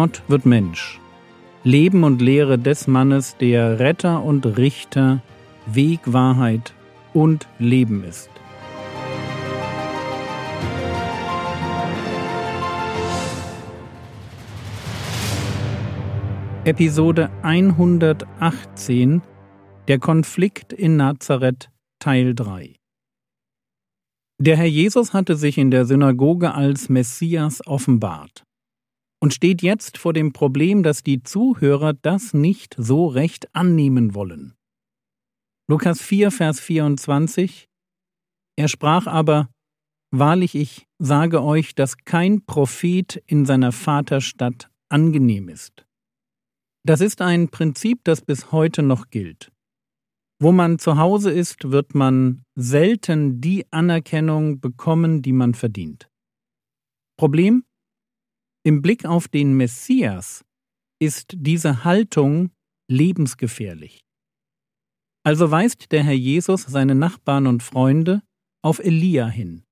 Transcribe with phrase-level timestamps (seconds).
[0.00, 1.00] Gott wird Mensch.
[1.64, 5.24] Leben und Lehre des Mannes, der Retter und Richter,
[5.66, 6.72] Weg, Wahrheit
[7.14, 8.30] und Leben ist.
[16.62, 19.22] Episode 118
[19.88, 22.76] Der Konflikt in Nazareth Teil 3
[24.40, 28.44] Der Herr Jesus hatte sich in der Synagoge als Messias offenbart
[29.20, 34.54] und steht jetzt vor dem Problem, dass die Zuhörer das nicht so recht annehmen wollen.
[35.68, 37.68] Lukas 4, Vers 24
[38.56, 39.48] Er sprach aber,
[40.10, 45.84] Wahrlich ich sage euch, dass kein Prophet in seiner Vaterstadt angenehm ist.
[46.82, 49.52] Das ist ein Prinzip, das bis heute noch gilt.
[50.40, 56.08] Wo man zu Hause ist, wird man selten die Anerkennung bekommen, die man verdient.
[57.18, 57.64] Problem?
[58.68, 60.44] Im Blick auf den Messias
[61.00, 62.50] ist diese Haltung
[62.86, 64.04] lebensgefährlich.
[65.24, 68.20] Also weist der Herr Jesus seine Nachbarn und Freunde
[68.62, 69.64] auf Elia hin,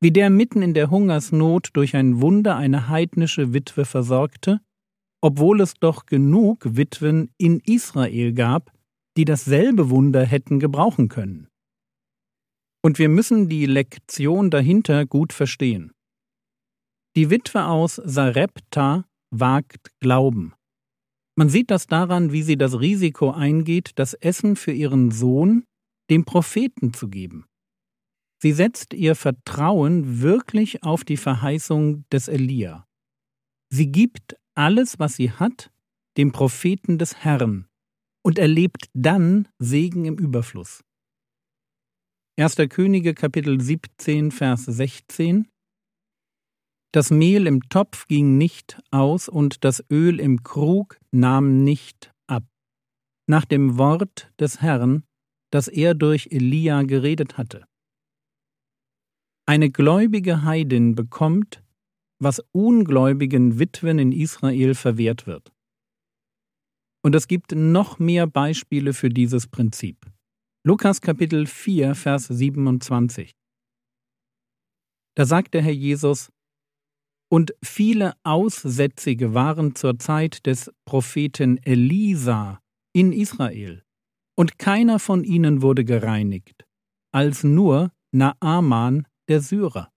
[0.00, 4.60] wie der mitten in der Hungersnot durch ein Wunder eine heidnische Witwe versorgte,
[5.20, 8.72] obwohl es doch genug Witwen in Israel gab,
[9.16, 11.46] die dasselbe Wunder hätten gebrauchen können.
[12.84, 15.92] Und wir müssen die Lektion dahinter gut verstehen.
[17.16, 20.52] Die Witwe aus Sarepta wagt Glauben.
[21.36, 25.64] Man sieht das daran, wie sie das Risiko eingeht, das Essen für ihren Sohn
[26.10, 27.46] dem Propheten zu geben.
[28.42, 32.86] Sie setzt ihr Vertrauen wirklich auf die Verheißung des Elia.
[33.70, 35.70] Sie gibt alles, was sie hat,
[36.16, 37.68] dem Propheten des Herrn
[38.22, 40.82] und erlebt dann Segen im Überfluss.
[42.38, 42.56] 1.
[42.68, 45.48] Könige Kapitel 17 Vers 16
[46.94, 52.44] das Mehl im Topf ging nicht aus und das Öl im Krug nahm nicht ab.
[53.26, 55.02] Nach dem Wort des Herrn,
[55.50, 57.66] das er durch Elia geredet hatte.
[59.44, 61.64] Eine gläubige Heidin bekommt,
[62.20, 65.52] was ungläubigen Witwen in Israel verwehrt wird.
[67.02, 70.06] Und es gibt noch mehr Beispiele für dieses Prinzip.
[70.64, 73.32] Lukas Kapitel 4, Vers 27.
[75.16, 76.30] Da sagt der Herr Jesus,
[77.30, 82.60] und viele Aussätzige waren zur Zeit des Propheten Elisa
[82.92, 83.82] in Israel,
[84.36, 86.64] und keiner von ihnen wurde gereinigt,
[87.12, 89.90] als nur Naaman der Syrer.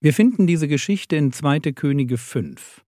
[0.00, 1.60] Wir finden diese Geschichte in 2.
[1.72, 2.84] Könige 5.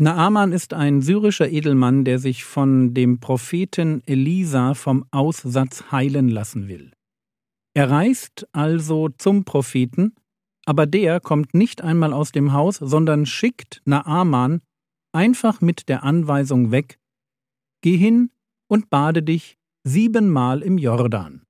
[0.00, 6.68] Naaman ist ein syrischer Edelmann, der sich von dem Propheten Elisa vom Aussatz heilen lassen
[6.68, 6.92] will.
[7.74, 10.14] Er reist also zum Propheten
[10.68, 14.60] aber der kommt nicht einmal aus dem Haus, sondern schickt Naaman
[15.14, 16.98] einfach mit der Anweisung weg,
[17.80, 18.30] Geh hin
[18.68, 21.46] und bade dich siebenmal im Jordan.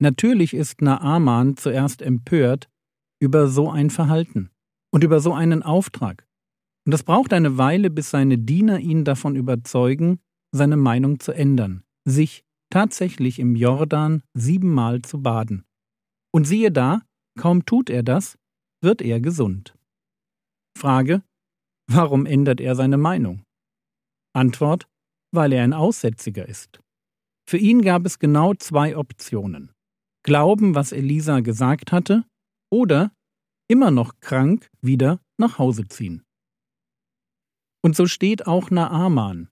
[0.00, 2.68] Natürlich ist Naaman zuerst empört
[3.20, 4.50] über so ein Verhalten
[4.92, 6.24] und über so einen Auftrag.
[6.86, 10.20] Und es braucht eine Weile, bis seine Diener ihn davon überzeugen,
[10.52, 15.64] seine Meinung zu ändern, sich tatsächlich im Jordan siebenmal zu baden.
[16.32, 17.00] Und siehe da,
[17.36, 18.38] kaum tut er das,
[18.84, 19.76] wird er gesund.
[20.78, 21.22] Frage,
[21.90, 23.42] warum ändert er seine Meinung?
[24.32, 24.86] Antwort,
[25.32, 26.80] weil er ein Aussätziger ist.
[27.48, 29.72] Für ihn gab es genau zwei Optionen.
[30.24, 32.24] Glauben, was Elisa gesagt hatte,
[32.70, 33.12] oder
[33.68, 36.22] immer noch krank wieder nach Hause ziehen.
[37.82, 39.48] Und so steht auch Naaman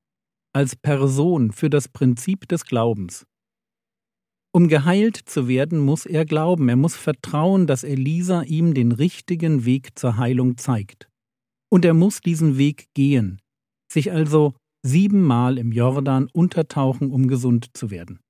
[0.55, 3.27] als Person für das Prinzip des Glaubens.
[4.55, 9.65] Um geheilt zu werden, muss er glauben, er muss vertrauen, dass Elisa ihm den richtigen
[9.65, 11.09] Weg zur Heilung zeigt.
[11.71, 13.41] Und er muss diesen Weg gehen,
[13.91, 14.53] sich also
[14.85, 18.21] siebenmal im Jordan untertauchen, um gesund zu werden.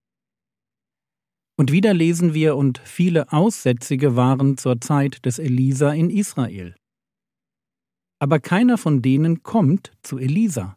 [1.58, 6.76] Und wieder lesen wir, und viele Aussätzige waren zur Zeit des Elisa in Israel.
[8.20, 10.76] Aber keiner von denen kommt zu Elisa.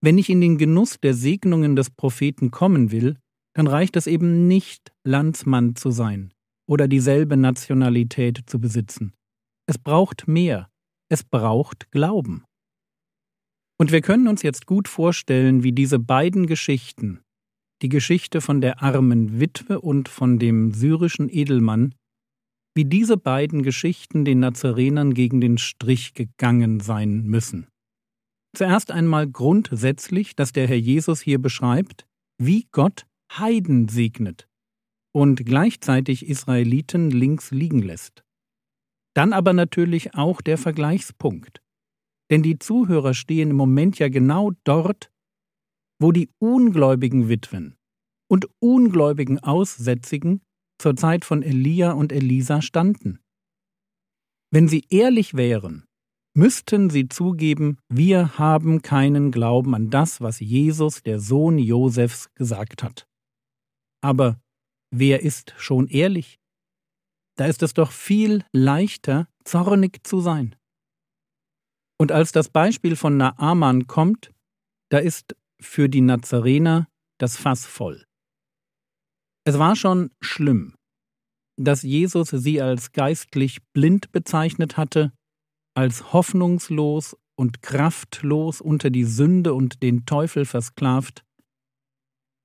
[0.00, 3.18] Wenn ich in den Genuss der Segnungen des Propheten kommen will,
[3.54, 6.32] dann reicht es eben nicht, Landsmann zu sein
[6.66, 9.12] oder dieselbe Nationalität zu besitzen.
[9.66, 10.70] Es braucht mehr.
[11.10, 12.44] Es braucht Glauben.
[13.78, 17.20] Und wir können uns jetzt gut vorstellen, wie diese beiden Geschichten,
[17.82, 21.94] die Geschichte von der armen Witwe und von dem syrischen Edelmann,
[22.74, 27.66] wie diese beiden Geschichten den Nazarenern gegen den Strich gegangen sein müssen.
[28.56, 32.06] Zuerst einmal grundsätzlich, dass der Herr Jesus hier beschreibt,
[32.38, 33.06] wie Gott
[33.38, 34.48] Heiden segnet
[35.14, 38.24] und gleichzeitig Israeliten links liegen lässt.
[39.14, 41.62] Dann aber natürlich auch der Vergleichspunkt.
[42.30, 45.10] Denn die Zuhörer stehen im Moment ja genau dort,
[46.00, 47.76] wo die ungläubigen Witwen
[48.28, 50.40] und ungläubigen Aussätzigen
[50.78, 53.20] zur Zeit von Elia und Elisa standen.
[54.50, 55.84] Wenn sie ehrlich wären,
[56.34, 62.82] müssten sie zugeben, wir haben keinen Glauben an das, was Jesus, der Sohn Josefs, gesagt
[62.82, 63.06] hat.
[64.02, 64.40] Aber
[64.90, 66.38] wer ist schon ehrlich?
[67.36, 70.54] Da ist es doch viel leichter, zornig zu sein.
[71.98, 74.32] Und als das Beispiel von Naaman kommt,
[74.90, 76.88] da ist für die Nazarener
[77.18, 78.04] das Fass voll.
[79.44, 80.74] Es war schon schlimm,
[81.56, 85.12] dass Jesus sie als geistlich blind bezeichnet hatte,
[85.74, 91.24] als hoffnungslos und kraftlos unter die Sünde und den Teufel versklavt.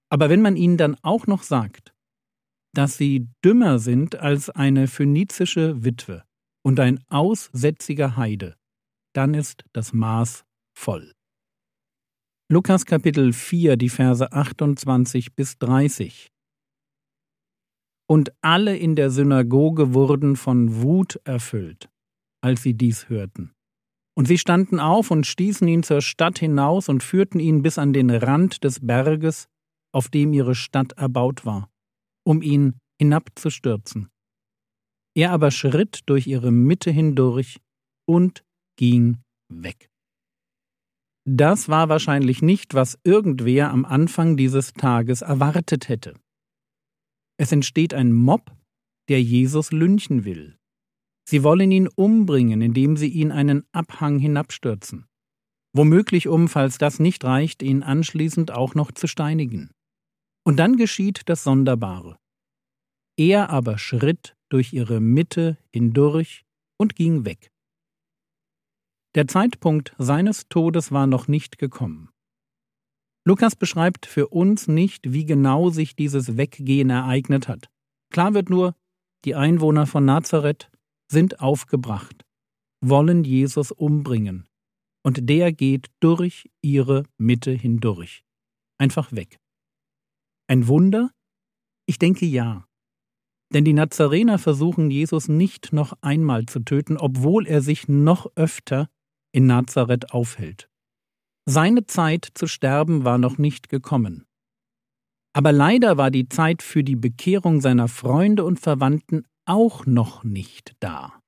[0.09, 1.93] Aber wenn man ihnen dann auch noch sagt,
[2.73, 6.23] dass sie dümmer sind als eine phönizische Witwe
[6.63, 8.55] und ein aussätziger Heide,
[9.13, 10.45] dann ist das Maß
[10.77, 11.13] voll.
[12.49, 16.31] Lukas Kapitel 4, die Verse 28 bis 30.
[18.09, 21.89] Und alle in der Synagoge wurden von Wut erfüllt,
[22.41, 23.53] als sie dies hörten.
[24.15, 27.91] Und sie standen auf und stießen ihn zur Stadt hinaus und führten ihn bis an
[27.91, 29.49] den Rand des Berges,
[29.93, 31.69] auf dem ihre Stadt erbaut war,
[32.25, 34.09] um ihn hinabzustürzen.
[35.15, 37.59] Er aber schritt durch ihre Mitte hindurch
[38.07, 38.43] und
[38.77, 39.17] ging
[39.49, 39.89] weg.
[41.25, 46.13] Das war wahrscheinlich nicht, was irgendwer am Anfang dieses Tages erwartet hätte.
[47.37, 48.55] Es entsteht ein Mob,
[49.09, 50.57] der Jesus lynchen will.
[51.27, 55.05] Sie wollen ihn umbringen, indem sie ihn einen Abhang hinabstürzen.
[55.73, 59.69] Womöglich um, falls das nicht reicht, ihn anschließend auch noch zu steinigen.
[60.47, 62.17] Und dann geschieht das Sonderbare.
[63.17, 66.45] Er aber schritt durch ihre Mitte hindurch
[66.77, 67.51] und ging weg.
[69.15, 72.11] Der Zeitpunkt seines Todes war noch nicht gekommen.
[73.25, 77.69] Lukas beschreibt für uns nicht, wie genau sich dieses Weggehen ereignet hat.
[78.09, 78.73] Klar wird nur,
[79.25, 80.71] die Einwohner von Nazareth
[81.11, 82.23] sind aufgebracht,
[82.79, 84.47] wollen Jesus umbringen,
[85.03, 88.23] und der geht durch ihre Mitte hindurch.
[88.77, 89.41] Einfach weg.
[90.47, 91.11] Ein Wunder?
[91.85, 92.65] Ich denke ja.
[93.53, 98.89] Denn die Nazarener versuchen Jesus nicht noch einmal zu töten, obwohl er sich noch öfter
[99.31, 100.69] in Nazareth aufhält.
[101.45, 104.25] Seine Zeit zu sterben war noch nicht gekommen.
[105.33, 110.75] Aber leider war die Zeit für die Bekehrung seiner Freunde und Verwandten auch noch nicht
[110.79, 111.19] da.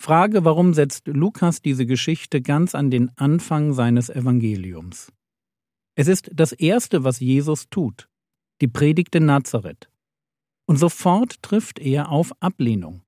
[0.00, 5.12] Frage, warum setzt Lukas diese Geschichte ganz an den Anfang seines Evangeliums?
[5.98, 8.08] Es ist das Erste, was Jesus tut,
[8.60, 9.90] die Predigt in Nazareth.
[10.68, 13.02] Und sofort trifft er auf Ablehnung.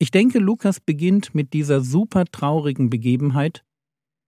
[0.00, 3.64] Ich denke, Lukas beginnt mit dieser super traurigen Begebenheit,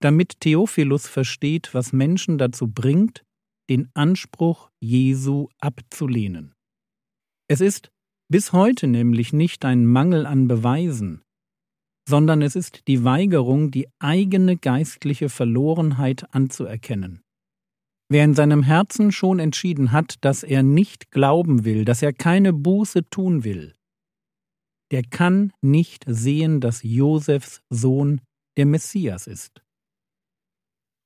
[0.00, 3.25] damit Theophilus versteht, was Menschen dazu bringt,
[3.69, 6.54] den Anspruch Jesu abzulehnen.
[7.48, 7.90] Es ist
[8.28, 11.22] bis heute nämlich nicht ein Mangel an Beweisen,
[12.08, 17.22] sondern es ist die Weigerung, die eigene geistliche Verlorenheit anzuerkennen.
[18.12, 22.53] Wer in seinem Herzen schon entschieden hat, dass er nicht glauben will, dass er keine
[22.53, 23.76] Buße tun will,
[24.90, 28.21] der kann nicht sehen, dass Josefs Sohn
[28.57, 29.62] der Messias ist.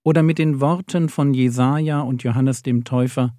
[0.03, 3.37] Oder mit den Worten von Jesaja und Johannes dem Täufer: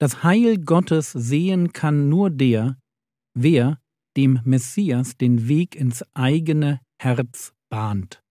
[0.00, 2.78] Das Heil Gottes sehen kann nur der,
[3.34, 3.78] wer
[4.16, 8.22] dem Messias den Weg ins eigene Herz bahnt.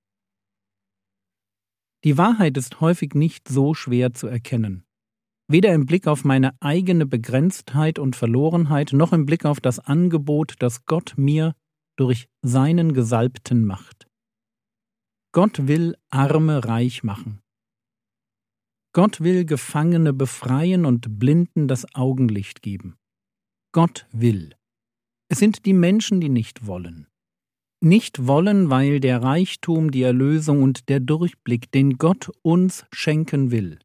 [2.06, 4.86] Die Wahrheit ist häufig nicht so schwer zu erkennen.
[5.48, 10.54] Weder im Blick auf meine eigene Begrenztheit und Verlorenheit, noch im Blick auf das Angebot,
[10.60, 11.56] das Gott mir
[11.98, 14.08] durch seinen Gesalbten macht.
[15.32, 17.42] Gott will Arme reich machen.
[18.94, 22.98] Gott will Gefangene befreien und Blinden das Augenlicht geben.
[23.72, 24.54] Gott will.
[25.28, 27.08] Es sind die Menschen, die nicht wollen
[27.82, 33.80] nicht wollen, weil der Reichtum, die Erlösung und der Durchblick, den Gott uns schenken will.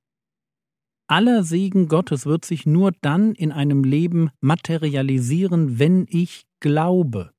[1.09, 7.33] Aller Segen Gottes wird sich nur dann in einem Leben materialisieren, wenn ich glaube,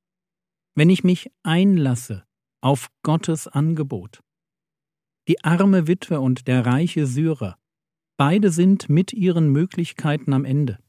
[0.75, 2.25] wenn ich mich einlasse
[2.61, 4.21] auf Gottes Angebot.
[5.27, 7.57] Die arme Witwe und der reiche Syrer,
[8.17, 10.79] beide sind mit ihren Möglichkeiten am Ende.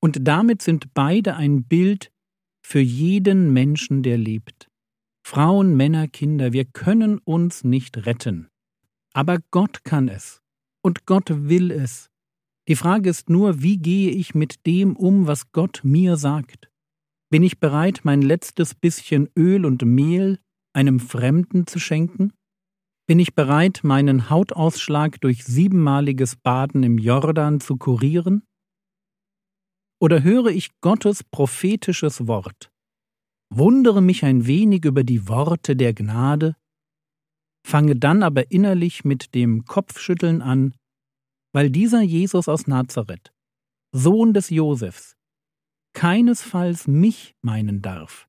[0.00, 2.12] Und damit sind beide ein Bild
[2.68, 4.68] für jeden Menschen, der lebt.
[5.26, 8.50] Frauen, Männer, Kinder, wir können uns nicht retten.
[9.14, 10.42] Aber Gott kann es.
[10.82, 12.10] Und Gott will es.
[12.68, 16.70] Die Frage ist nur, wie gehe ich mit dem um, was Gott mir sagt?
[17.30, 20.38] Bin ich bereit, mein letztes bisschen Öl und Mehl
[20.74, 22.34] einem Fremden zu schenken?
[23.06, 28.42] Bin ich bereit, meinen Hautausschlag durch siebenmaliges Baden im Jordan zu kurieren?
[30.00, 32.70] Oder höre ich Gottes prophetisches Wort,
[33.50, 36.56] wundere mich ein wenig über die Worte der Gnade,
[37.66, 40.74] fange dann aber innerlich mit dem Kopfschütteln an,
[41.52, 43.32] weil dieser Jesus aus Nazareth,
[43.92, 45.16] Sohn des Josefs,
[45.94, 48.28] keinesfalls mich meinen darf,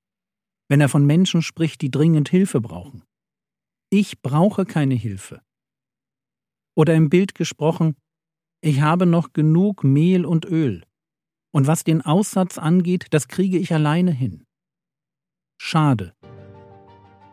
[0.69, 3.03] wenn er von Menschen spricht, die dringend Hilfe brauchen.
[3.91, 5.41] Ich brauche keine Hilfe.
[6.75, 7.95] Oder im Bild gesprochen,
[8.61, 10.83] ich habe noch genug Mehl und Öl,
[11.51, 14.45] und was den Aussatz angeht, das kriege ich alleine hin.
[15.57, 16.13] Schade.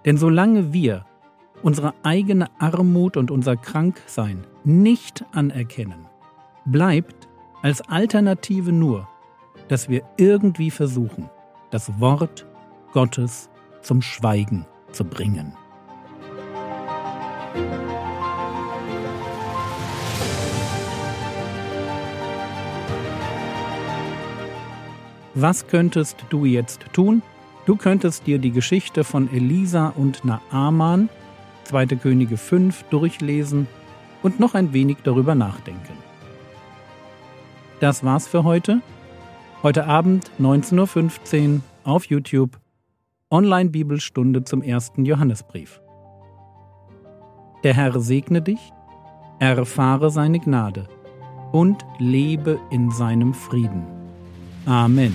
[0.05, 1.05] Denn solange wir
[1.63, 6.07] unsere eigene Armut und unser Kranksein nicht anerkennen,
[6.65, 7.29] bleibt
[7.63, 9.09] als Alternative nur,
[9.69, 11.31] dass wir irgendwie versuchen,
[11.71, 12.47] das Wort
[12.93, 13.51] Gottes
[13.83, 15.57] zum Schweigen zu bringen.
[25.39, 27.21] Was könntest du jetzt tun?
[27.67, 31.11] Du könntest dir die Geschichte von Elisa und Naaman,
[31.65, 31.89] 2.
[31.89, 33.67] Könige 5, durchlesen
[34.23, 35.93] und noch ein wenig darüber nachdenken.
[37.81, 38.81] Das war's für heute.
[39.63, 42.59] Heute Abend 19.15 Uhr auf YouTube
[43.31, 45.83] Online-Bibelstunde zum ersten Johannesbrief.
[47.63, 48.73] Der Herr segne dich,
[49.39, 50.89] erfahre seine Gnade
[51.53, 53.96] und lebe in seinem Frieden.
[54.67, 55.15] Amen.